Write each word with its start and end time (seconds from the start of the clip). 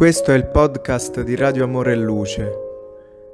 Questo 0.00 0.32
è 0.32 0.34
il 0.34 0.46
podcast 0.46 1.20
di 1.20 1.36
Radio 1.36 1.64
Amore 1.64 1.92
e 1.92 1.96
Luce. 1.96 2.52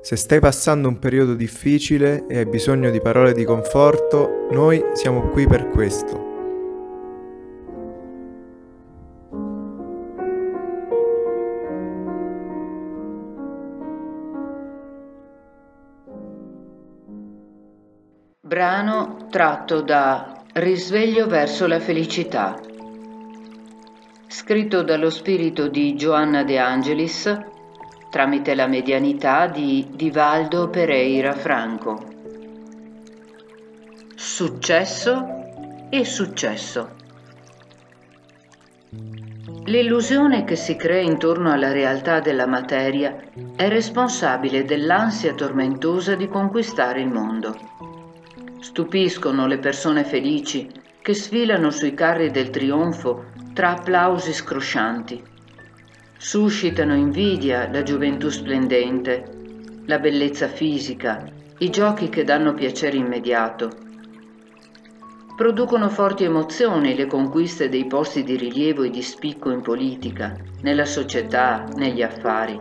Se 0.01 0.17
stai 0.17 0.41
passando 0.41 0.89
un 0.89 0.99
periodo 0.99 1.35
difficile 1.35 2.27
e 2.27 2.39
hai 2.39 2.47
bisogno 2.47 2.90
di 2.90 3.01
parole 3.01 3.33
di 3.35 3.45
conforto, 3.45 4.49
noi 4.51 4.85
siamo 4.94 5.29
qui 5.29 5.47
per 5.47 5.69
questo. 5.69 6.25
Brano 18.41 19.29
tratto 19.30 19.83
da 19.83 20.43
Risveglio 20.55 21.29
verso 21.29 21.69
la 21.69 21.79
felicità 21.79 22.66
scritto 24.39 24.83
dallo 24.83 25.09
spirito 25.09 25.67
di 25.67 25.97
Giovanna 25.97 26.45
De 26.45 26.59
Angelis 26.59 27.35
tramite 28.11 28.55
la 28.55 28.67
medianità 28.67 29.47
di 29.47 29.89
Divaldo 29.95 30.69
Pereira 30.69 31.33
Franco. 31.33 32.05
Successo 34.15 35.25
e 35.89 36.05
successo. 36.05 36.91
L'illusione 39.65 40.45
che 40.45 40.55
si 40.55 40.77
crea 40.77 41.01
intorno 41.01 41.51
alla 41.51 41.73
realtà 41.73 42.21
della 42.21 42.47
materia 42.47 43.16
è 43.57 43.69
responsabile 43.71 44.66
dell'ansia 44.66 45.33
tormentosa 45.33 46.15
di 46.15 46.29
conquistare 46.29 47.01
il 47.01 47.09
mondo. 47.09 47.57
Stupiscono 48.61 49.47
le 49.47 49.57
persone 49.57 50.05
felici 50.05 50.71
che 51.01 51.15
sfilano 51.15 51.71
sui 51.71 51.95
carri 51.95 52.30
del 52.30 52.51
trionfo 52.51 53.35
tra 53.57 53.71
applausi 53.71 54.35
scroscianti. 54.35 55.23
Suscitano 56.18 56.95
invidia 56.95 57.71
la 57.73 57.82
gioventù 57.82 58.29
splendente, 58.29 59.24
la 59.87 59.98
bellezza 59.98 60.46
fisica, 60.46 61.24
i 61.60 61.71
giochi 61.71 62.10
che 62.10 62.23
danno 62.23 62.52
piacere 62.52 62.98
immediato. 62.98 63.71
Producono 65.34 65.88
forti 65.88 66.24
emozioni 66.24 66.94
le 66.94 67.06
conquiste 67.06 67.70
dei 67.70 67.86
posti 67.86 68.24
di 68.24 68.36
rilievo 68.36 68.82
e 68.82 68.90
di 68.90 69.00
spicco 69.00 69.48
in 69.50 69.62
politica, 69.62 70.36
nella 70.60 70.84
società, 70.84 71.64
negli 71.76 72.02
affari. 72.02 72.60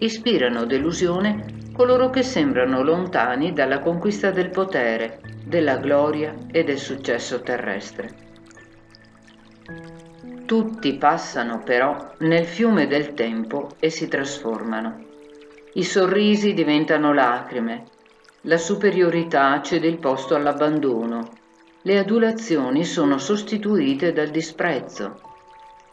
Ispirano 0.00 0.66
delusione 0.66 1.70
coloro 1.72 2.10
che 2.10 2.22
sembrano 2.22 2.82
lontani 2.82 3.54
dalla 3.54 3.78
conquista 3.78 4.32
del 4.32 4.50
potere, 4.50 5.20
della 5.46 5.78
gloria 5.78 6.34
e 6.52 6.62
del 6.62 6.78
successo 6.78 7.40
terrestre. 7.40 8.27
Tutti 10.46 10.94
passano 10.94 11.62
però 11.62 12.14
nel 12.20 12.46
fiume 12.46 12.86
del 12.86 13.12
tempo 13.12 13.76
e 13.78 13.90
si 13.90 14.08
trasformano. 14.08 15.04
I 15.74 15.84
sorrisi 15.84 16.54
diventano 16.54 17.12
lacrime, 17.12 17.84
la 18.42 18.56
superiorità 18.56 19.60
cede 19.60 19.88
il 19.88 19.98
posto 19.98 20.34
all'abbandono, 20.34 21.28
le 21.82 21.98
adulazioni 21.98 22.84
sono 22.84 23.18
sostituite 23.18 24.12
dal 24.12 24.28
disprezzo, 24.28 25.20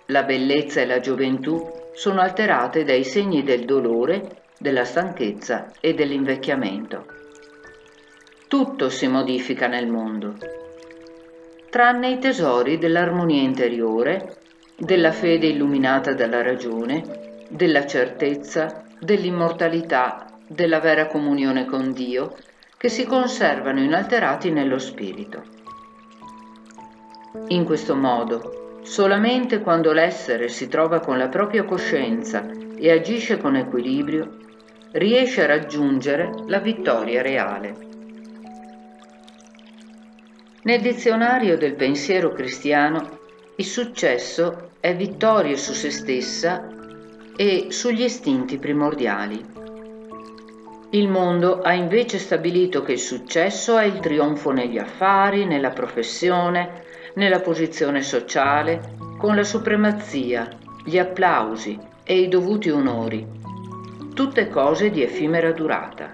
la 0.08 0.24
bellezza 0.24 0.80
e 0.80 0.86
la 0.86 1.00
gioventù 1.00 1.62
sono 1.94 2.22
alterate 2.22 2.84
dai 2.84 3.04
segni 3.04 3.44
del 3.44 3.66
dolore, 3.66 4.44
della 4.58 4.86
stanchezza 4.86 5.72
e 5.82 5.94
dell'invecchiamento. 5.94 7.06
Tutto 8.48 8.90
si 8.90 9.08
modifica 9.08 9.68
nel 9.68 9.88
mondo, 9.88 10.36
tranne 11.76 12.12
i 12.12 12.20
tesori 12.20 12.78
dell'armonia 12.78 13.42
interiore 13.42 14.38
della 14.78 15.12
fede 15.12 15.48
illuminata 15.48 16.14
dalla 16.14 16.42
ragione, 16.42 17.04
della 17.50 17.86
certezza, 17.86 18.86
dell'immortalità, 18.98 20.26
della 20.48 20.80
vera 20.80 21.08
comunione 21.08 21.66
con 21.66 21.92
Dio, 21.92 22.34
che 22.78 22.88
si 22.88 23.04
conservano 23.04 23.82
inalterati 23.82 24.52
nello 24.52 24.80
spirito. 24.80 25.44
In 27.50 27.66
questo 27.66 27.94
modo, 27.94 28.80
solamente 28.84 29.60
quando 29.60 29.92
l'essere 29.92 30.48
si 30.48 30.70
trova 30.70 31.02
con 31.02 31.18
la 31.18 31.28
propria 31.28 31.66
coscienza 31.66 32.46
e 32.78 32.90
agisce 32.90 33.38
con 33.38 33.58
equilibrio, 33.58 34.38
riesce 34.94 35.44
a 35.44 35.48
raggiungere 35.48 36.30
la 36.48 36.60
vittoria 36.60 37.22
reale. 37.22 37.95
Nel 40.66 40.82
dizionario 40.82 41.60
del 41.60 41.76
pensiero 41.76 42.32
cristiano 42.32 43.20
il 43.58 43.66
successo 43.66 44.72
è 44.80 44.96
vittoria 44.96 45.56
su 45.58 45.74
se 45.74 45.92
stessa 45.92 46.68
e 47.36 47.68
sugli 47.70 48.02
istinti 48.02 48.58
primordiali. 48.58 49.46
Il 50.90 51.08
mondo 51.08 51.62
ha 51.62 51.72
invece 51.74 52.18
stabilito 52.18 52.82
che 52.82 52.94
il 52.94 53.00
successo 53.00 53.78
è 53.78 53.86
il 53.86 54.00
trionfo 54.00 54.50
negli 54.50 54.80
affari, 54.80 55.46
nella 55.46 55.70
professione, 55.70 56.82
nella 57.14 57.42
posizione 57.42 58.02
sociale, 58.02 58.96
con 59.20 59.36
la 59.36 59.44
supremazia, 59.44 60.50
gli 60.84 60.98
applausi 60.98 61.78
e 62.04 62.22
i 62.22 62.28
dovuti 62.28 62.72
onori, 62.72 63.24
tutte 64.16 64.50
cose 64.50 64.90
di 64.90 65.04
effimera 65.04 65.52
durata. 65.52 66.12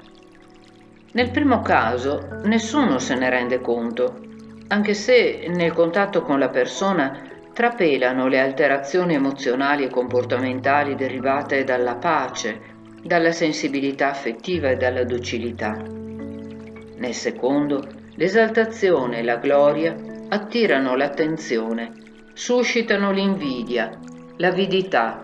Nel 1.14 1.32
primo 1.32 1.62
caso 1.62 2.42
nessuno 2.44 3.00
se 3.00 3.16
ne 3.16 3.30
rende 3.30 3.62
conto, 3.62 4.28
anche 4.72 4.94
se 4.94 5.48
nel 5.50 5.74
contatto 5.74 6.22
con 6.22 6.40
la 6.40 6.48
persona 6.48 7.22
trapelano 7.54 8.28
le 8.28 8.40
alterazioni 8.40 9.16
emozionali 9.16 9.84
e 9.84 9.90
comportamentali 9.90 10.96
derivate 10.96 11.66
dalla 11.66 11.96
pace, 11.96 12.60
dalla 13.04 13.34
sensibilità 13.34 14.10
affettiva 14.10 14.70
e 14.70 14.78
dalla 14.78 15.04
docilità. 15.04 15.74
Nel 15.76 17.14
secondo, 17.14 17.86
l'esaltazione 18.16 19.20
e 19.20 19.24
la 19.24 19.36
gloria 19.36 19.94
attirano 20.30 20.96
l'attenzione, 20.96 21.92
suscitano 22.34 23.12
l'invidia, 23.12 23.90
l'avidità, 24.38 25.20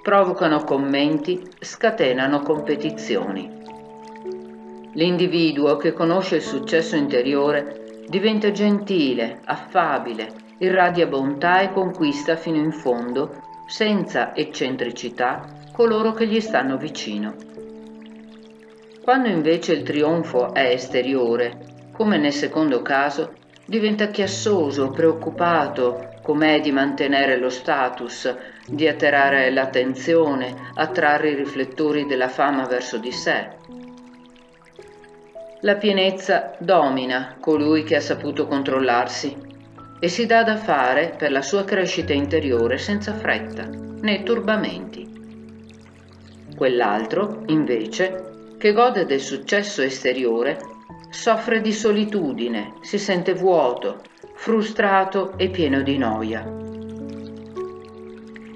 provocano 0.00 0.62
commenti, 0.62 1.42
scatenano 1.58 2.38
competizioni. 2.38 3.50
L'individuo 4.92 5.76
che 5.76 5.92
conosce 5.92 6.36
il 6.36 6.42
successo 6.42 6.94
interiore 6.94 7.80
diventa 8.08 8.50
gentile, 8.50 9.40
affabile, 9.44 10.28
irradia 10.58 11.06
bontà 11.06 11.60
e 11.60 11.72
conquista 11.72 12.36
fino 12.36 12.56
in 12.56 12.72
fondo, 12.72 13.42
senza 13.66 14.34
eccentricità, 14.34 15.44
coloro 15.72 16.12
che 16.12 16.26
gli 16.26 16.40
stanno 16.40 16.76
vicino. 16.76 17.34
Quando 19.02 19.28
invece 19.28 19.72
il 19.72 19.82
trionfo 19.82 20.54
è 20.54 20.70
esteriore, 20.70 21.74
come 21.92 22.18
nel 22.18 22.32
secondo 22.32 22.82
caso, 22.82 23.34
diventa 23.64 24.08
chiassoso, 24.08 24.90
preoccupato, 24.90 26.14
com'è 26.22 26.60
di 26.60 26.72
mantenere 26.72 27.36
lo 27.36 27.50
status, 27.50 28.34
di 28.66 28.88
atterrare 28.88 29.50
l'attenzione, 29.50 30.70
attrarre 30.74 31.30
i 31.30 31.34
riflettori 31.34 32.06
della 32.06 32.28
fama 32.28 32.66
verso 32.66 32.98
di 32.98 33.12
sé. 33.12 33.50
La 35.60 35.76
pienezza 35.76 36.54
domina 36.58 37.36
colui 37.40 37.82
che 37.82 37.96
ha 37.96 38.00
saputo 38.00 38.46
controllarsi 38.46 39.34
e 39.98 40.08
si 40.08 40.26
dà 40.26 40.42
da 40.42 40.56
fare 40.56 41.14
per 41.16 41.30
la 41.30 41.40
sua 41.40 41.64
crescita 41.64 42.12
interiore 42.12 42.76
senza 42.76 43.14
fretta 43.14 43.66
né 43.66 44.22
turbamenti. 44.22 45.08
Quell'altro, 46.54 47.44
invece, 47.46 48.56
che 48.58 48.74
gode 48.74 49.06
del 49.06 49.20
successo 49.20 49.80
esteriore, 49.80 50.58
soffre 51.08 51.62
di 51.62 51.72
solitudine, 51.72 52.74
si 52.82 52.98
sente 52.98 53.32
vuoto, 53.32 54.02
frustrato 54.34 55.38
e 55.38 55.48
pieno 55.48 55.80
di 55.80 55.96
noia. 55.96 56.44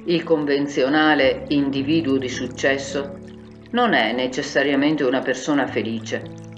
Il 0.04 0.22
convenzionale 0.22 1.44
individuo 1.48 2.18
di 2.18 2.28
successo 2.28 3.16
non 3.70 3.94
è 3.94 4.12
necessariamente 4.12 5.02
una 5.04 5.20
persona 5.20 5.66
felice, 5.66 6.48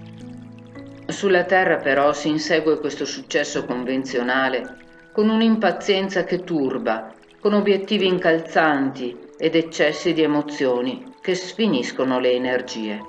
sulla 1.23 1.45
Terra 1.45 1.77
però 1.77 2.13
si 2.13 2.27
insegue 2.31 2.81
questo 2.81 3.05
successo 3.05 3.65
convenzionale 3.65 4.79
con 5.13 5.29
un'impazienza 5.29 6.25
che 6.25 6.43
turba, 6.43 7.15
con 7.39 7.53
obiettivi 7.53 8.09
incalzanti 8.09 9.17
ed 9.39 9.55
eccessi 9.55 10.15
di 10.15 10.23
emozioni 10.23 11.15
che 11.21 11.37
sfiniscono 11.37 12.19
le 12.19 12.33
energie. 12.33 13.01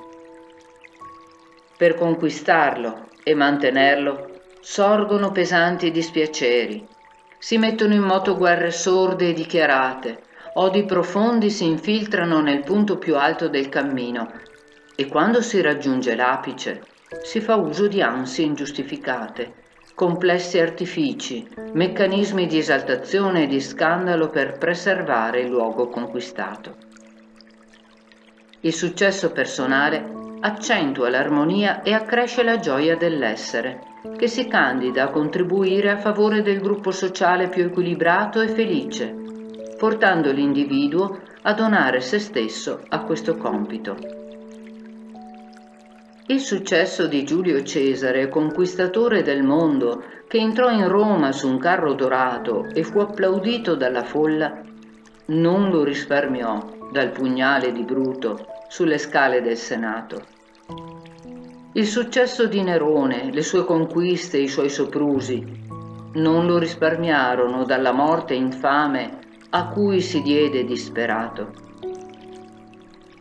Per 1.75 1.95
conquistarlo 1.95 3.07
e 3.23 3.33
mantenerlo 3.33 4.41
sorgono 4.59 5.31
pesanti 5.31 5.89
dispiaceri, 5.89 6.85
si 7.39 7.57
mettono 7.57 7.95
in 7.95 8.03
moto 8.03 8.37
guerre 8.37 8.69
sorde 8.69 9.29
e 9.29 9.33
dichiarate, 9.33 10.21
odi 10.53 10.83
profondi 10.83 11.49
si 11.49 11.65
infiltrano 11.65 12.41
nel 12.41 12.61
punto 12.61 12.99
più 12.99 13.17
alto 13.17 13.47
del 13.47 13.69
cammino 13.69 14.31
e 14.95 15.07
quando 15.07 15.41
si 15.41 15.59
raggiunge 15.61 16.15
l'apice 16.15 16.91
si 17.21 17.39
fa 17.39 17.55
uso 17.55 17.87
di 17.87 18.01
ansie 18.01 18.45
ingiustificate, 18.45 19.53
complessi 19.95 20.59
artifici, 20.59 21.47
meccanismi 21.73 22.47
di 22.47 22.57
esaltazione 22.57 23.43
e 23.43 23.47
di 23.47 23.61
scandalo 23.61 24.29
per 24.29 24.57
preservare 24.57 25.41
il 25.41 25.49
luogo 25.49 25.87
conquistato. 25.87 26.75
Il 28.61 28.73
successo 28.73 29.31
personale 29.31 30.21
accentua 30.39 31.09
l'armonia 31.09 31.83
e 31.83 31.93
accresce 31.93 32.43
la 32.43 32.59
gioia 32.59 32.97
dell'essere, 32.97 33.79
che 34.17 34.27
si 34.27 34.47
candida 34.47 35.03
a 35.03 35.09
contribuire 35.09 35.89
a 35.89 35.97
favore 35.97 36.41
del 36.41 36.59
gruppo 36.59 36.91
sociale 36.91 37.47
più 37.47 37.65
equilibrato 37.65 38.41
e 38.41 38.47
felice, 38.47 39.15
portando 39.77 40.31
l'individuo 40.31 41.19
a 41.43 41.53
donare 41.53 42.01
se 42.01 42.19
stesso 42.19 42.83
a 42.89 43.03
questo 43.03 43.37
compito. 43.37 43.95
Il 46.27 46.39
successo 46.39 47.05
di 47.07 47.25
Giulio 47.25 47.61
Cesare, 47.63 48.29
conquistatore 48.29 49.23
del 49.23 49.43
mondo, 49.43 50.03
che 50.25 50.37
entrò 50.37 50.69
in 50.69 50.87
Roma 50.87 51.33
su 51.33 51.49
un 51.49 51.59
carro 51.59 51.93
dorato 51.95 52.65
e 52.73 52.83
fu 52.83 52.99
applaudito 52.99 53.75
dalla 53.75 54.03
folla, 54.03 54.61
non 55.27 55.69
lo 55.69 55.83
risparmiò 55.83 56.89
dal 56.93 57.11
pugnale 57.11 57.73
di 57.73 57.83
Bruto 57.83 58.45
sulle 58.69 58.99
scale 58.99 59.41
del 59.41 59.57
Senato. 59.57 60.21
Il 61.73 61.87
successo 61.87 62.47
di 62.47 62.63
Nerone, 62.63 63.29
le 63.29 63.41
sue 63.41 63.65
conquiste, 63.65 64.37
i 64.37 64.47
suoi 64.47 64.69
soprusi, 64.69 65.45
non 66.13 66.45
lo 66.45 66.57
risparmiarono 66.57 67.65
dalla 67.65 67.91
morte 67.91 68.33
infame 68.33 69.19
a 69.49 69.67
cui 69.67 69.99
si 69.99 70.21
diede 70.21 70.63
disperato. 70.63 71.62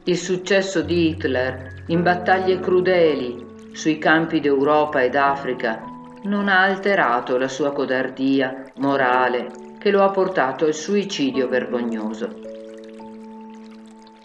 Il 0.05 0.19
successo 0.19 0.83
di 0.83 1.11
Hitler 1.11 1.85
in 1.87 2.03
battaglie 2.03 2.59
crudeli 2.59 3.71
sui 3.73 3.99
campi 3.99 4.41
d'Europa 4.41 5.01
ed 5.01 5.15
Africa 5.15 5.81
non 6.25 6.49
ha 6.49 6.63
alterato 6.63 7.39
la 7.39 7.47
sua 7.47 7.73
codardia 7.73 8.65
morale 8.79 9.47
che 9.79 9.93
lo 9.93 10.03
ha 10.03 10.11
portato 10.11 10.65
al 10.65 10.75
suicidio 10.75 11.47
vergognoso. 11.47 12.29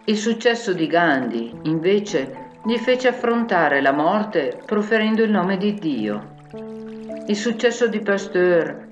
Il 0.05 0.17
successo 0.17 0.73
di 0.73 0.87
Gandhi, 0.87 1.53
invece, 1.63 2.45
gli 2.65 2.77
fece 2.77 3.09
affrontare 3.09 3.79
la 3.79 3.91
morte 3.91 4.59
proferendo 4.65 5.21
il 5.21 5.29
nome 5.29 5.57
di 5.57 5.75
Dio. 5.75 6.35
Il 7.27 7.35
successo 7.35 7.85
di 7.87 7.99
Pasteur 7.99 8.87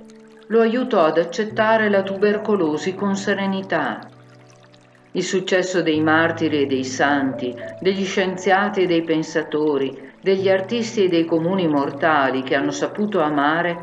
lo 0.48 0.62
aiutò 0.62 1.04
ad 1.06 1.18
accettare 1.18 1.90
la 1.90 2.04
tubercolosi 2.04 2.94
con 2.94 3.16
serenità. 3.16 4.08
Il 5.16 5.24
successo 5.24 5.82
dei 5.82 6.02
martiri 6.02 6.64
e 6.64 6.66
dei 6.66 6.84
santi, 6.84 7.56
degli 7.80 8.04
scienziati 8.04 8.82
e 8.82 8.86
dei 8.86 9.02
pensatori, 9.02 10.12
degli 10.22 10.50
artisti 10.50 11.06
e 11.06 11.08
dei 11.08 11.24
comuni 11.24 11.70
mortali 11.70 12.44
che 12.44 12.54
hanno 12.54 12.72
saputo 12.72 13.22
amare, 13.22 13.78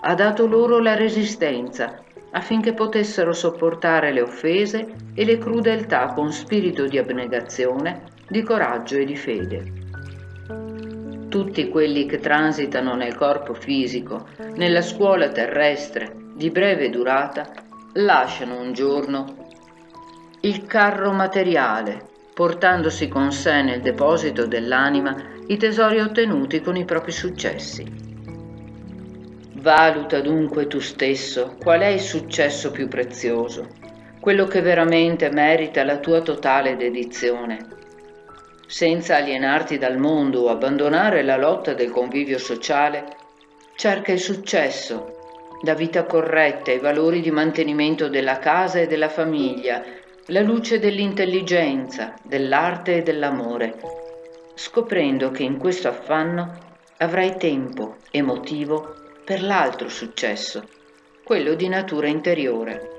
ha 0.00 0.14
dato 0.14 0.48
loro 0.48 0.80
la 0.80 0.96
resistenza 0.96 2.02
affinché 2.32 2.72
potessero 2.72 3.32
sopportare 3.32 4.12
le 4.12 4.22
offese 4.22 4.92
e 5.14 5.24
le 5.24 5.38
crudeltà 5.38 6.06
con 6.14 6.32
spirito 6.32 6.86
di 6.86 6.98
abnegazione 6.98 8.02
di 8.28 8.42
coraggio 8.42 8.96
e 8.96 9.04
di 9.04 9.16
fede. 9.16 9.72
Tutti 11.28 11.68
quelli 11.68 12.06
che 12.06 12.18
transitano 12.18 12.96
nel 12.96 13.14
corpo 13.14 13.54
fisico, 13.54 14.26
nella 14.56 14.82
scuola 14.82 15.28
terrestre 15.28 16.12
di 16.34 16.50
breve 16.50 16.90
durata, 16.90 17.48
lasciano 17.92 18.58
un 18.58 18.72
giorno 18.72 19.41
il 20.44 20.66
carro 20.66 21.12
materiale, 21.12 22.04
portandosi 22.34 23.08
con 23.08 23.30
sé 23.30 23.62
nel 23.62 23.80
deposito 23.80 24.46
dell'anima 24.46 25.16
i 25.46 25.56
tesori 25.56 26.00
ottenuti 26.00 26.60
con 26.60 26.76
i 26.76 26.84
propri 26.84 27.12
successi. 27.12 27.84
Valuta 29.54 30.20
dunque 30.20 30.66
tu 30.66 30.80
stesso 30.80 31.56
qual 31.60 31.80
è 31.80 31.86
il 31.86 32.00
successo 32.00 32.72
più 32.72 32.88
prezioso, 32.88 33.68
quello 34.18 34.46
che 34.46 34.60
veramente 34.60 35.30
merita 35.30 35.84
la 35.84 35.98
tua 35.98 36.20
totale 36.22 36.76
dedizione 36.76 37.80
senza 38.72 39.16
alienarti 39.16 39.76
dal 39.76 39.98
mondo 39.98 40.44
o 40.44 40.48
abbandonare 40.48 41.22
la 41.22 41.36
lotta 41.36 41.74
del 41.74 41.90
convivio 41.90 42.38
sociale, 42.38 43.04
cerca 43.76 44.12
il 44.12 44.18
successo, 44.18 45.58
la 45.64 45.74
vita 45.74 46.04
corretta, 46.04 46.72
i 46.72 46.78
valori 46.78 47.20
di 47.20 47.30
mantenimento 47.30 48.08
della 48.08 48.38
casa 48.38 48.78
e 48.78 48.86
della 48.86 49.10
famiglia, 49.10 49.84
la 50.26 50.40
luce 50.40 50.78
dell'intelligenza, 50.78 52.14
dell'arte 52.22 52.98
e 52.98 53.02
dell'amore, 53.02 53.74
scoprendo 54.54 55.32
che 55.32 55.42
in 55.42 55.58
questo 55.58 55.88
affanno 55.88 56.58
avrai 56.98 57.36
tempo 57.36 57.96
e 58.08 58.22
motivo 58.22 58.94
per 59.24 59.42
l'altro 59.42 59.88
successo, 59.88 60.62
quello 61.24 61.54
di 61.54 61.68
natura 61.68 62.06
interiore. 62.06 62.90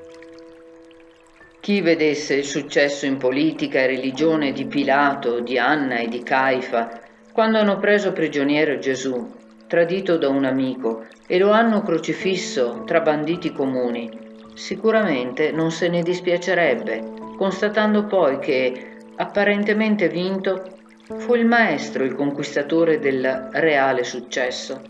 Chi 1.61 1.79
vedesse 1.79 2.33
il 2.35 2.43
successo 2.43 3.05
in 3.05 3.15
politica 3.15 3.79
e 3.79 3.87
religione 3.87 4.51
di 4.51 4.65
Pilato, 4.65 5.39
di 5.39 5.57
Anna 5.57 5.99
e 5.99 6.09
di 6.09 6.23
Caifa, 6.23 6.99
quando 7.31 7.57
hanno 7.57 7.77
preso 7.77 8.11
prigioniero 8.11 8.79
Gesù, 8.79 9.31
tradito 9.67 10.17
da 10.17 10.27
un 10.27 10.43
amico, 10.43 11.05
e 11.25 11.37
lo 11.39 11.51
hanno 11.51 11.83
crocifisso 11.83 12.83
tra 12.85 12.99
banditi 12.99 13.53
comuni, 13.53 14.32
sicuramente 14.53 15.51
non 15.51 15.71
se 15.71 15.87
ne 15.87 16.01
dispiacerebbe, 16.01 17.03
constatando 17.37 18.05
poi 18.05 18.39
che, 18.39 18.97
apparentemente 19.15 20.09
vinto, 20.09 20.77
fu 21.17 21.35
il 21.35 21.45
maestro 21.45 22.03
il 22.03 22.15
conquistatore 22.15 22.99
del 22.99 23.49
reale 23.51 24.03
successo, 24.03 24.81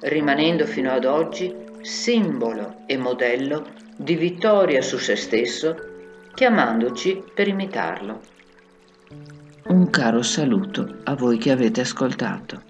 rimanendo 0.00 0.66
fino 0.66 0.90
ad 0.90 1.04
oggi 1.04 1.54
simbolo 1.82 2.82
e 2.86 2.96
modello 2.96 3.66
di 3.96 4.16
vittoria 4.16 4.82
su 4.82 4.98
se 4.98 5.16
stesso 5.16 5.76
chiamandoci 6.34 7.22
per 7.34 7.48
imitarlo. 7.48 8.20
Un 9.66 9.90
caro 9.90 10.22
saluto 10.22 10.98
a 11.04 11.14
voi 11.14 11.38
che 11.38 11.50
avete 11.50 11.82
ascoltato. 11.82 12.69